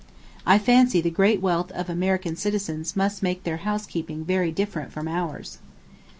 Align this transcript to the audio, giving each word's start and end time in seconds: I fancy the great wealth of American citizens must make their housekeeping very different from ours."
I 0.47 0.57
fancy 0.57 0.99
the 0.99 1.11
great 1.11 1.43
wealth 1.43 1.69
of 1.73 1.87
American 1.87 2.35
citizens 2.35 2.95
must 2.95 3.21
make 3.21 3.43
their 3.43 3.57
housekeeping 3.57 4.25
very 4.25 4.51
different 4.51 4.91
from 4.91 5.07
ours." 5.07 5.59